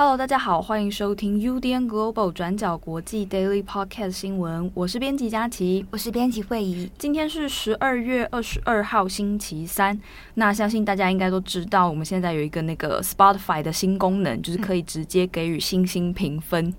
[0.00, 4.70] Hello，大家好，欢迎收听 UDN Global 转角国际 Daily Podcast 新闻。
[4.72, 6.90] 我是编辑佳琪，我是编辑慧仪。
[6.96, 10.00] 今天是十二月二十二号，星期三。
[10.36, 16.64] 那相信大家应该都知道，我们现在有一个那个 Spotify 的新功能，就是可以直接给予星星评分。
[16.64, 16.74] 嗯、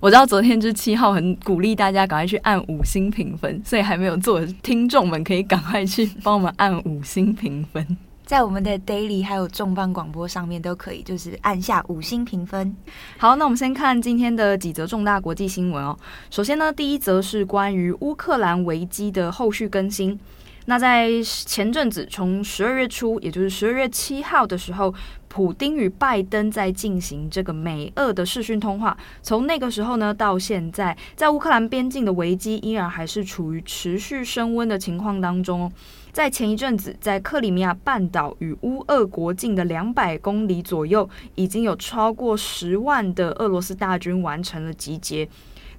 [0.00, 7.98] 我知道昨天是七号，很鼓励大家赶快去按五星评分，所以还没有做的听众们可以赶快去帮我们按五星评分。
[8.32, 12.74] 在我们的 Daily 还有重磅广播上面都可以，就是按下五星评分。
[13.18, 15.94] 好，那我们先看今天的几则重大国际新闻哦。
[16.30, 20.18] 首先呢，第一则是关于乌克兰危机的后续更新。
[20.64, 24.94] 那在前阵子，从十二月初，也就是十二月七号的时候，
[25.28, 28.96] 普丁与拜登在进行这个美俄的视讯通话。
[29.20, 35.70] 从那个时候呢，到现在，在乌克兰边境的危机依然还是处于持续升温的情况当中。
[36.12, 45.26] 在前一阵子，在克里米亚半岛与乌俄国境的两百公里左右，已经有超过十万的俄罗斯大军完成了集结。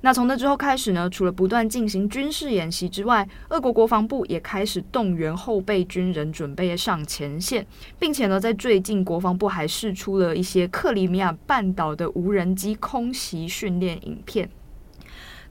[0.02, 7.64] 那从那之后开始呢，除了不断进行军事演习之外，俄国国防部也开始动员后备军人，准备上前线，
[8.00, 14.50] 并且呢，在最近国防部还释出了一些克里米亚半岛的无人机空袭训练影片。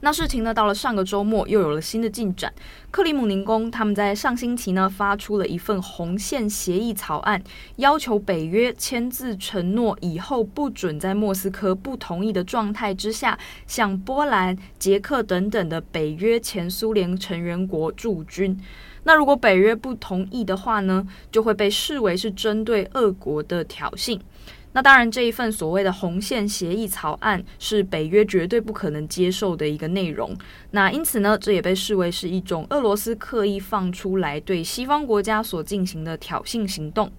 [0.05, 2.53] 那事情呢，到了上个周末又有了新的进展。
[2.91, 7.41] 克里姆林宫他们在上星期呢发出了一份红线协议草案，
[7.77, 18.59] 要求北约签字承诺以后不准在莫斯科不同意的状态之下，向波兰、捷克等等的北约前苏联成员国驻军。
[19.05, 24.19] 那如果北约不同意的话呢，就会被视为是针对俄国的挑衅。
[24.73, 30.35] 那当然，这一份所谓的红线协议草案是北约绝对不可能接受的一个内容。
[30.71, 37.11] 那因此呢，这也被视为是一种俄罗斯刻意放出来对西方国家所进行的挑衅行动。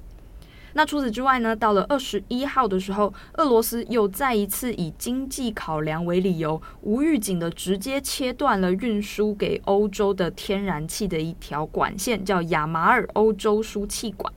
[0.77, 14.35] 那除此之外呢，到了二十一号的时候，俄罗斯又再一次以经济考量为理由，无预警的直接切断了运输给欧洲的天然气的一条管线，叫亚马尔欧洲输气管。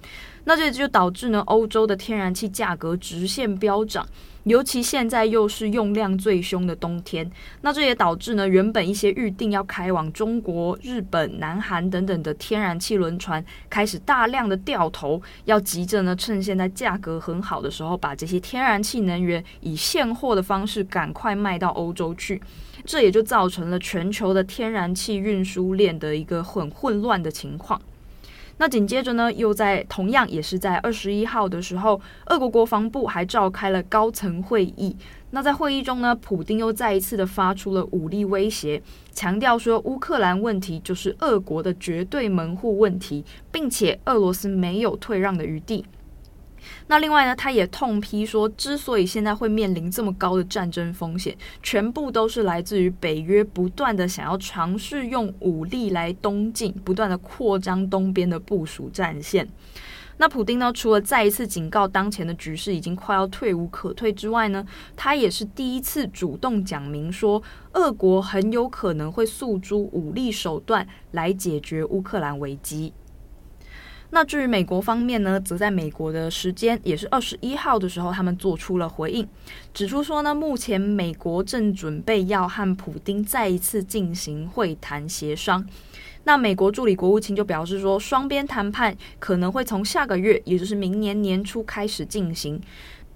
[0.47, 4.08] 那这就导致呢，欧洲的天然气价格直线飙涨，
[4.46, 7.30] 尤其现在又是用量最凶的冬天。
[7.63, 22.41] 那这也导致呢，原本一些预定要开往中国、日本、南韩等等的天然气轮船，开始大量的掉头，要急着呢，趁现在价格很好的时候，把这些天然气能源以现货的方式赶快卖到欧洲去。
[22.86, 27.81] 这也就造成了全球的天然气运输链的一个很混乱的情况。
[28.59, 34.95] 那紧接着呢，又在同样也是在二十一号的时候，俄国国防部还召开了高层会议。
[35.31, 38.81] 那在会议中呢，普丁又再一次的发出了武力威胁，
[39.12, 45.85] 强调说乌克兰问题就是俄国的绝对门户问题，并且俄罗斯没有退让的余地。
[46.88, 59.47] 那另外呢，他也痛批说，之所以现在会面临这么高的战争风险，全部都是来自于北约不断的想要尝试用武力来东进，不断的扩张东边的部署战线。
[60.19, 67.39] 那普丁呢，除了再一次警告当前的局势已经快要退无可退之外呢，他也是第一次主动讲明说，
[67.74, 72.94] 俄国很有可能会诉诸武力手段来解决乌克兰危机。
[74.09, 79.28] 那至于美国方面呢，则在美国的时间也是二十一号的时候，他们做出了回应，
[79.73, 85.66] 指出说呢，目前美国正准备要和普丁再一次进行会谈协商。
[86.23, 92.62] 那美国助理国务卿就表示说，双边谈判可能会从下个月，也就是明年年初开始进行。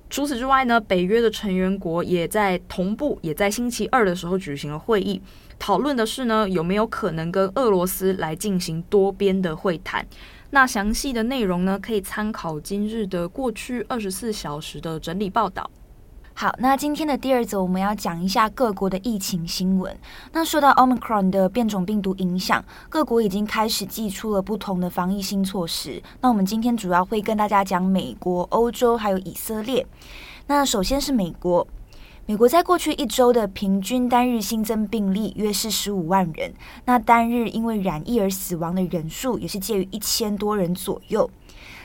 [0.10, 5.22] 除此之外呢，北约的成员国也在同步，也在星期二的时候举行了会议，
[5.58, 10.06] 讨论的是呢，有没有可能跟俄罗斯来进行多边的会谈。
[10.52, 15.70] 那详细的内容呢，可以参考今日的过去二十四小时的整理报道。
[16.34, 19.96] 好，那今天的第二则我们要讲一下各国的疫情新闻。
[20.32, 26.02] 那受到 Omicron 的变种病毒影响，各国已经开始祭出了不同的防疫新措施。
[26.20, 29.86] 那我们今天主要会跟大家讲美国、欧洲还有以色列。
[30.48, 31.66] 那首先是美国。
[32.32, 36.54] 美国在过去一周的平均单日新增病例约是十五万人，
[36.86, 41.30] 那单日因为染疫而死亡的人数也是介于一千多人左右。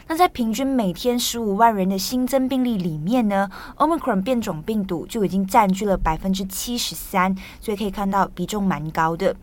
[0.07, 9.35] 那在平均每天十五万人的新增病例里面呢，Omicron 变种病毒就已经占据了百分之七十三，所以可以看到比重蛮高的。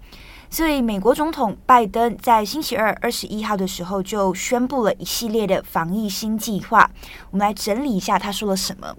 [0.50, 6.90] 所以美国总统拜登在星期二二十一号的时候就宣布了一系列的防疫新计划。
[7.32, 8.96] 我们来整理一下他说了什么。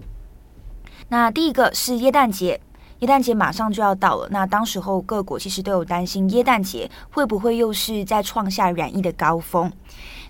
[1.09, 2.59] 那第一个是耶诞节，
[2.99, 4.27] 耶诞节马上就要到了。
[4.31, 9.71] 那当时候各国其实都有担心，耶诞节会不会又是在创下染疫的高峰？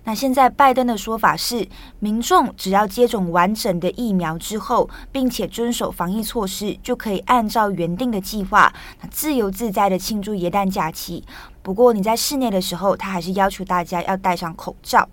[0.04, 1.68] 那现在拜登的说法是，
[2.00, 8.72] 民众只要接种完整的疫苗之后，并且遵守防疫措施，就可以按照原定的计划，
[9.10, 11.24] 自由自在的庆祝耶诞假期。
[11.64, 15.10] 不过你在室内的时候，他还是要求大家要戴上口罩。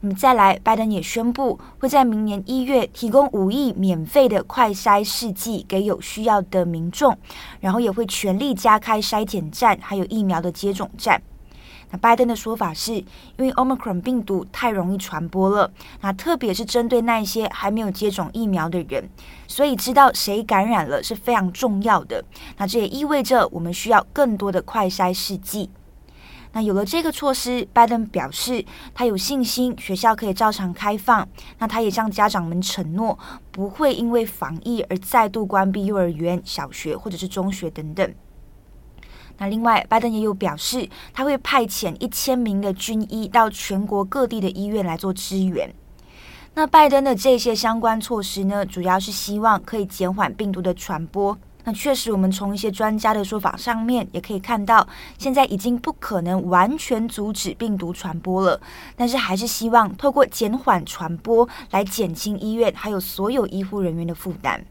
[0.00, 7.18] 那么再来，拜登也宣布会在明年一月提供五亿免费的快筛试剂给有需要的民众，
[7.60, 11.20] 然后也会全力加开筛检站，还有疫苗的接种站。
[11.90, 13.06] 那拜登的说法是，因
[13.38, 15.72] 为 Omicron 病毒太容易传播了，
[16.02, 19.08] 那特别是针对那一些还没有接种疫苗的人，
[19.46, 22.22] 所以知道谁感染了是非常重要的。
[22.58, 25.70] 那这也意味着我们需要更多的快筛试剂。
[26.58, 31.28] 那有了这个措施，拜登表示他有信心学校可以照常开放。
[31.58, 33.16] 那他也向家长们承诺，
[33.52, 38.12] 不会因为防疫而再度关闭幼儿园、小学或者是中学等等。
[39.36, 45.72] 那另外，拜登也有表示，他会派遣一千名的军医到全国各地的医院来做支援。
[46.54, 51.38] 那拜登的这些相关措施呢，主要是希望可以减缓病毒的传播。
[51.68, 54.88] 那确实，我们从一些专家的说法上面也可以看到，
[55.18, 58.58] 现在已经不可能完全阻止病毒传播了，
[58.96, 64.64] 但是还是希望透过减缓传播来减轻医院还有所有医护人员的负担。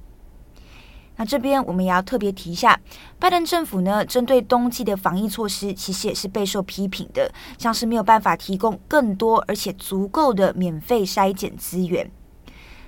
[1.18, 2.80] 那这边我们也要特别提一下，
[3.20, 12.10] 拜登政府呢，针对冬季的防疫措施，其实也是备受批评的，像是没有办法提供更多而且足够的免费筛检资源。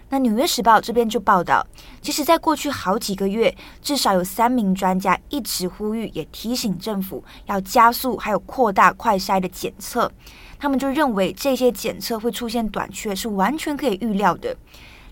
[0.09, 1.65] 那《纽约时报》这边就报道，
[2.01, 10.11] 其实，在过去好几个月，至少有三名专家一直呼吁，也提醒政府要加速还有扩大快筛的检测。
[10.57, 14.55] 他们就认为这些检测会出现短缺，是完全可以预料的。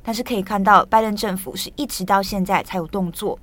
[0.04, 3.38] 但是可以看到，拜登政府是一直到现在才有动作，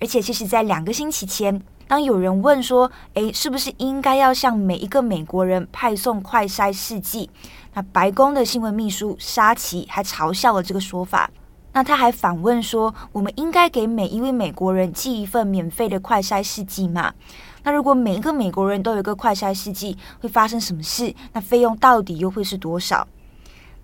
[0.00, 7.28] 而且其实，在两个星期前，当有人问说：“诶，是不是应该要向每一个美国人派送快筛试剂？”
[7.74, 11.30] 那白宫的新闻秘书沙奇还嘲笑了这个说法。
[11.74, 17.14] 那他还反问说：“我们应该给每一位美国人寄一份免费的快筛试剂吗？
[17.62, 21.14] 那如果每一个美国人都有一个快筛试剂，会发生什么事？
[21.32, 23.08] 那费用到底又会是多少？”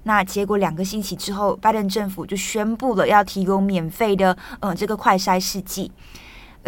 [0.05, 5.91] 那结果两个星期之后，拜登政府就宣布了要提供免费的，嗯，这个快筛试剂。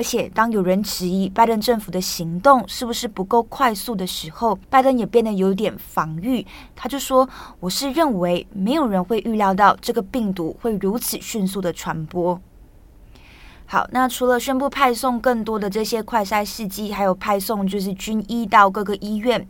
[0.00, 6.46] 而且当有人质疑拜登政府的行动是不是不够快速的时候，拜登也变得有点防御。
[6.74, 7.28] 他就说
[7.60, 12.40] ：“我是认为没有人会预料到这个病毒会如此迅速的传播。”
[13.68, 19.46] 好，那除了宣布派送更多的这些快筛试剂，还有派送就是军医到各个医院。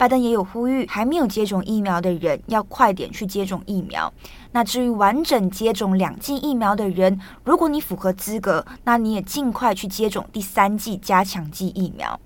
[0.00, 4.10] 拜登也有呼吁，还没有接种疫苗的人要快点去接种疫苗。
[4.52, 12.18] 那至于完整接种两剂疫苗的人，如果你符合资格，那你也尽快去接种第三剂加强剂疫苗。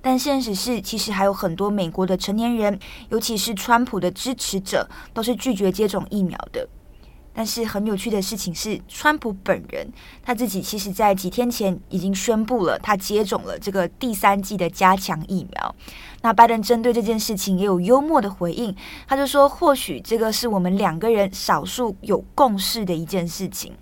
[0.00, 2.78] 但现实是，其实还有很多美国的成年人，
[3.10, 6.66] 尤其是川普的支持者，都是拒绝接种疫苗的。
[7.34, 9.86] 但是很有趣的事情是，川普本人
[10.22, 15.74] 他自己其实在几天前已经宣布了，他接种了这个第三季的加强疫苗。
[16.20, 18.74] 那拜登针对这件事情也有幽默的回应，
[19.08, 23.72] 他就说，或许这个是我们两个人少数有共识的一件事情。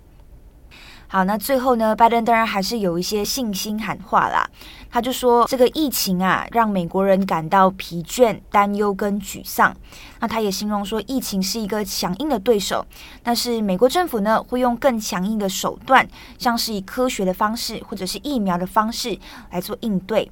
[1.13, 4.49] 好，那最后呢，拜登当然还是有一些信心喊话啦。
[4.89, 9.75] 他就说，这个疫情啊，让美国人感到疲倦、担忧跟沮丧。
[10.21, 12.85] 那他也形容说，疫情是一个强硬的对手，
[13.21, 20.31] 但是美国政府呢，会用更强硬的手段，像是以科学的方式或者是疫苗的方式来做应对。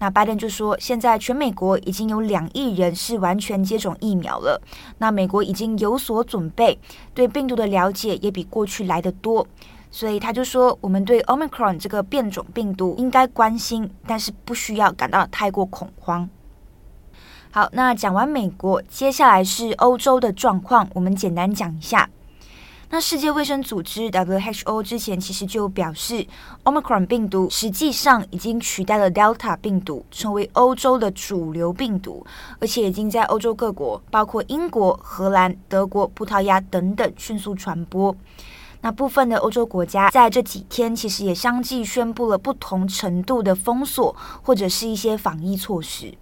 [0.00, 4.60] 那拜登就说，现在全美国已经有两亿人是完全接种疫苗了。
[4.98, 6.78] 那美国已经有所准备，
[7.14, 9.46] 对病毒的了解也比过去来得多。
[9.94, 16.28] 所以他就说，我们对 Omicron 这个变种病毒应该关心，但是不需要感到太过恐慌。
[17.52, 22.10] 好，那讲完美国，接下来是欧洲的状况，我们简单讲一下。
[22.90, 26.26] 那世界卫生组织 WHO 之前其实就表示
[26.64, 32.26] ，Omicron 病毒实际上已经取代了 Delta 病毒，成为欧洲的主流病毒，
[32.58, 38.16] 而且已经在欧洲各国，包括英国、荷兰、德国、葡萄牙等等迅速传播。
[38.84, 46.12] 那部分的欧洲国家在这几天其实也相继宣布了不同程度的封锁或者是一些防疫措施。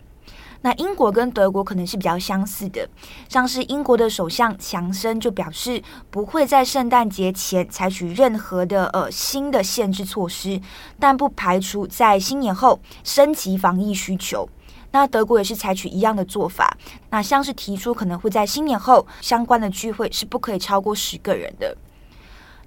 [0.60, 2.88] 那英国跟德国可能是比较相似的，
[3.28, 10.60] 像是英国的首相强生就表示不会在圣诞节前采取任何的呃新的限制措施，
[11.00, 14.48] 但不排除在新年后升级防疫需求。
[14.92, 16.78] 那德国也是采取一样的做法，
[17.10, 21.76] 那像是提出可能会在新年后相关的聚会是不可以超过十个人的。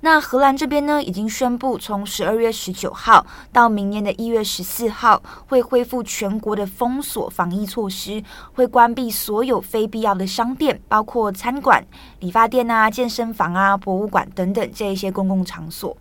[0.01, 8.23] 那荷兰这边呢，已经宣布从十二月十九号到明年的一月十四号，会恢复全国的封锁防疫措施，
[8.53, 11.83] 会关闭所有非必要的商店，包括餐馆、
[12.19, 15.97] 理发店啊、健身房啊、博物馆等等这一些公共场所。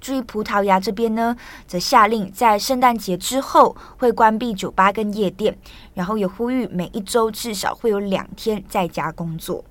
[0.00, 1.36] 至于葡萄牙这边呢，
[1.66, 5.58] 则下令在圣诞节之后会关闭酒吧跟夜店，
[5.92, 9.62] 然后也呼吁每一周至少会有两天在家工作。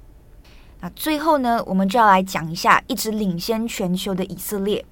[0.81, 4.85] 那最后呢，我们就要来讲一下一直领先全球的以色列。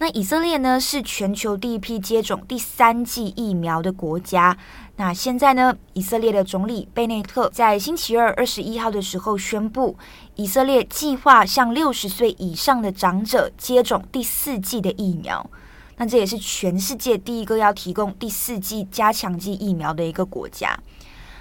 [0.00, 4.56] 那以色列呢，是全球第一批接种第三剂疫苗的国家。
[4.94, 9.96] 那现在呢，以色列的总理贝内特在星期二二十一号的时候宣布，
[10.36, 15.44] 以色列计划向六十岁以上的长者接种第四剂的疫苗。
[15.96, 20.78] 那这也是全世界第一个要提供第四剂加强剂疫苗的一个国家。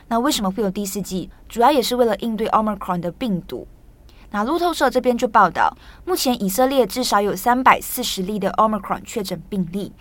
[0.09, 1.29] 那为什么会有第四季？
[1.49, 3.67] 主要也是为了应对 Omicron 的病毒。
[4.31, 9.93] 那路透社这边就报道，目前以色列至少有三百四十例的 Omicron 确诊病例。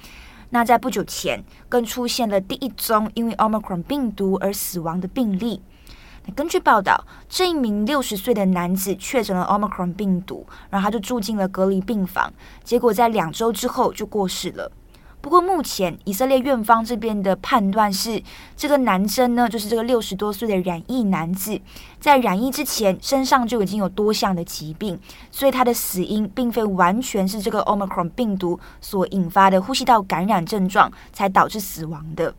[0.50, 5.62] 那在不久前，更出现了第一宗因为 Omicron 病毒而死亡的病例。
[6.34, 12.32] 根据报道，这一名六十岁的男子确诊了 Omicron 病毒，然后他就住进了隔离病房，
[12.64, 14.70] 结果在两周之后就过世了。
[15.26, 18.22] 不过，目前以色列院方这边的判断是，
[18.56, 21.60] 这个男生呢，就是这个六十多岁的染疫男子，
[21.98, 24.96] 在染疫之前身上就已经有多项的疾病，
[25.32, 32.32] 所以他的死因并非完全是这个 Omicron 病毒所引发的呼吸道感染症状才导致死亡的。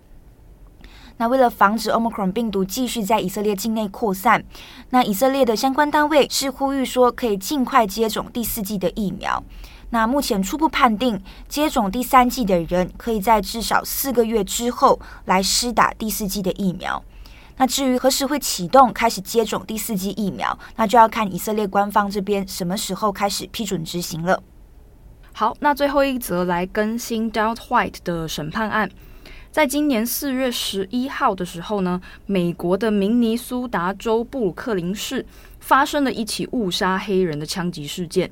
[1.17, 4.45] 那为了防止 Omicron 病毒继续在以色列境内扩散，
[4.91, 9.43] 那以色列的相关单位是呼吁说，可以尽快接种第四季的疫苗。
[9.89, 17.01] 那目前初步判定，接种第三剂的人可以在至少四个月之后来施打第四剂的疫苗。
[17.59, 24.43] 那至于何时会启动开始接种第四剂疫苗，那就要看以色列官方这边什么时候开始批准执行了。
[25.33, 28.89] 好，那最后一则来更新 Doubt White 的审判案，
[29.51, 35.25] 在今年四月十一号的时候呢，美国的明尼苏达州布鲁克林市
[35.59, 38.29] 发生了一起误杀黑人的枪击事件。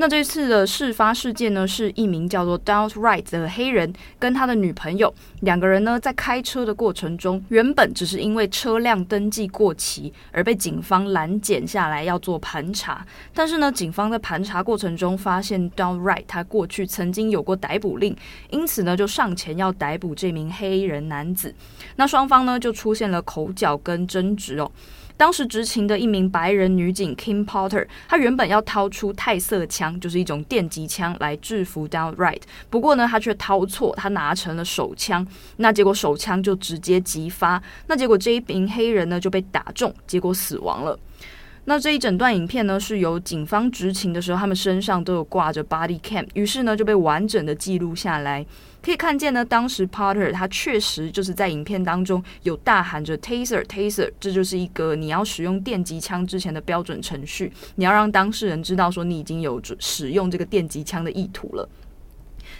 [0.00, 13.06] 那这次的事发事件呢，是一名叫做 Daunte Wright 的黑人跟他的女朋友两个人呢，在开车的过程中，原本只是因为车辆登记过期而被警方拦检下来要做盘查。
[13.34, 18.16] 但是呢，警方在盘查过程中发现 Daunte Wright 他过去曾经有过逮捕令，
[18.48, 21.54] 因此呢就上前要逮捕这名黑人男子。
[21.96, 24.72] 那双方呢就出现了口角跟争执哦。
[25.20, 35.26] 当时执勤的一名白人女警 Kim Potter，她原本要掏出泰瑟枪，就是一种电击枪来制服 Downright，不过呢，她却掏错，她拿成了手枪，
[35.58, 40.98] 那结果手枪就直接击发，那结果这一名黑人呢就被打中，结果死亡了。
[41.66, 48.46] 那这一整段影片呢，是由警方执勤的时候，他们身上都有挂着 body cam，于是呢就被完整的记录下来。
[48.82, 61.68] 可以看见呢，当时 Potter 他确实就是在影片当中有大喊着 Taser Taser，这就是一个你要使用电击枪之前的标准程序，你要让当事人知道说你已经有使用这个电击枪的意图了。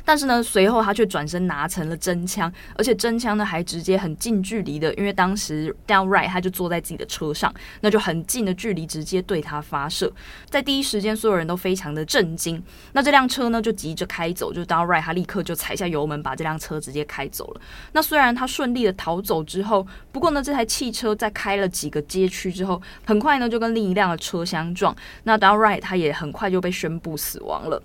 [0.05, 10.13] 但是呢，随后他却转身拿成了真枪，而且真枪呢还直接很近距离的，因为当时 Downright 他就坐在自己的车上，那就很近的距离直接对他发射。
[10.49, 12.63] 在第一时间，所有人都非常的震惊。
[12.93, 17.61] 那这辆车呢就急着开走，就 Downright 他立刻就踩下油门，把这辆车直接开走了。
[17.93, 24.95] 那虽然他顺利的逃走之后，不过呢，这台汽车在开了几个街区之后，很快呢就跟另一辆的车相撞。
[25.25, 27.83] 那 Downright 他也很快就被宣布死亡了。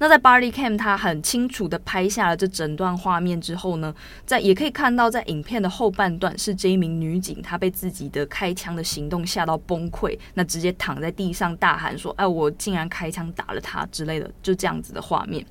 [0.00, 3.92] 那在 Barry Cam，他很清楚的拍下了这整段画面之后呢，
[4.24, 15.44] 在也可以看到，在影片的后半段是这一名女警，她被自己的开枪的行动吓到崩溃，那直接躺在地上大喊说：“哎，我竟然开枪打了他之类的，就这样子的画面。”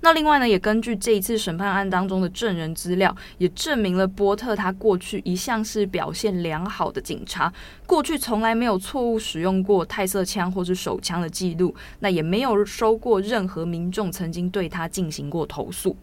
[0.00, 7.52] 那另外呢，也根据这一次审判案当中的证人资料，也证明了波特他过去一向是表现良好的警察，
[7.86, 15.96] 过去从来没有错误使用过泰瑟枪或是手枪的记录，那也没有收过任何民众曾经对他进行过投诉。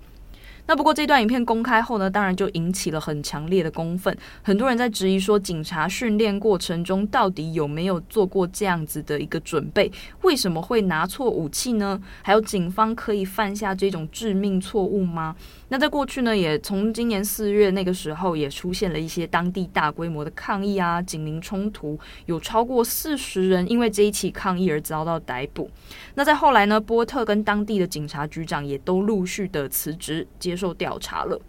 [0.66, 4.16] 那不过这段影片公开后呢，当然就引起了很强烈的公愤。
[4.42, 9.92] 很多人在质疑说，警察训练过程中到底有没有做过这样子的一个准备？
[10.22, 12.02] 为什么会拿错武器呢？
[12.22, 15.36] 还有警方可以犯下这种致命错误吗？
[15.68, 25.70] 那在过去呢，也从今年四月那个时候也出现了一些当地大规模的抗议啊，警民冲突，有超过四十人因为这一起抗议而遭到逮捕。
[26.16, 31.42] 那在后来呢，波特跟当地的警察局长也都陆续的辞职接受调查了。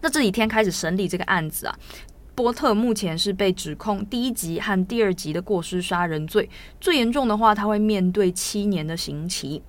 [0.00, 1.76] 那这几天开始审理这个案子啊。
[2.36, 6.48] 波特目前是被指控第一级和第二级的过失杀人罪，
[6.80, 9.60] 最严重的话，他会面对七年的刑期。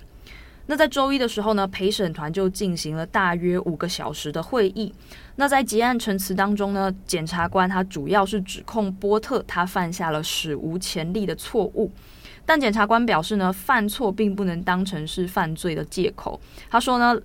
[0.66, 4.94] 那在周一的时候呢，陪审团就进行了大约五个小时的会议。
[5.34, 11.90] 那在结案陈词当中呢，检察官他主要是指控波特他犯下了史无前例的错误，
[12.46, 16.40] 但检察官表示呢，犯错并不能当成是犯罪的借口。
[16.70, 17.20] 他说呢。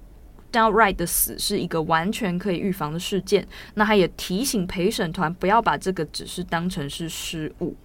[0.56, 7.76] 将 Wright 的死是一个完全可以预防的事件，那他也提醒陪审团不要把这个只是当成是失误。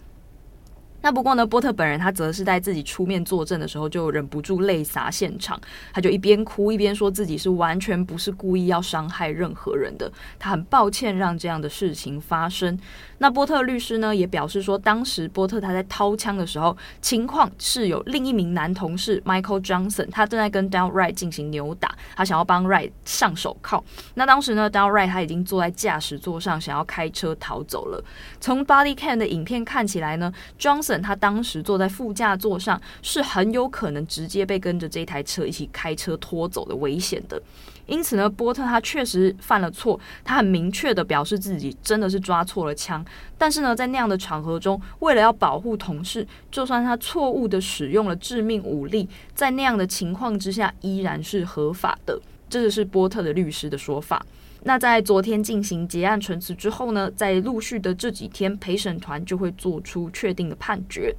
[1.02, 5.60] 那不过呢，波特本人他则是在自己出面作证的时候就忍不住泪洒现场，
[5.92, 12.78] 他就一边哭一边说自己是完全不是故意要伤害任何人的，他很抱歉让这样的事情发生。
[13.18, 23.82] 那波特律师呢也表示说，当时波特他在掏枪的时候，情况是有另一名男同事 Michael Johnson，他正在跟 Daunte Wright 进行扭打，他想要帮 Wright 上手铐。
[24.14, 28.02] 那当时呢，Daunte Wright 他已经坐在驾驶座上，想要开车逃走了。
[28.40, 37.38] 从 Body Cam 的影片看起来呢，Johnson 他当时坐在副驾座上，是很有可能直接被跟着这台车一起开车拖走的危险的。
[37.86, 43.04] 因此呢，波特他确实犯了错，他很明确的表示自己真的是抓错了枪。
[43.36, 52.20] 但是呢，在那样的场合中，为了要保护同事，就算他错误的使用了致命武力，在那样的情况之下，依然是合法的。
[52.48, 54.24] 这就是波特的律师的说法。
[54.62, 61.14] 那在昨天进行结案陈词之后呢，在陆续的这几天，陪审团就会做出确定的判决。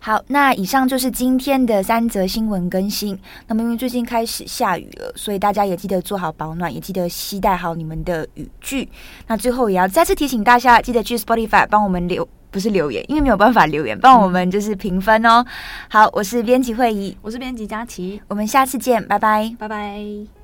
[0.00, 3.18] 好，那以上就是今天的三则新闻更新。
[3.46, 8.86] 那么因为最近开始下雨了，所以大家也记得做好保暖，也记得携带好你们的雨具。
[9.26, 15.42] 那最后也要再次提醒大家，记得去 Spotify 帮我们留，不是留言，因为没有办法留言，帮我们就是评分哦。
[15.88, 20.43] 好，我是编辑会议，我是编辑佳琪，我们下次见，拜拜，拜拜。